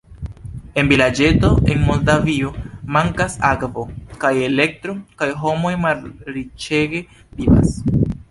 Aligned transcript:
En 0.81 0.87
vilaĝeto 0.91 1.49
en 1.73 1.83
Moldavio 1.89 2.53
mankas 2.95 3.35
akvo 3.51 3.85
kaj 4.23 4.33
elektro 4.47 4.95
kaj 5.21 5.29
homoj 5.43 5.75
malriĉege 5.87 7.03
vivas. 7.43 7.77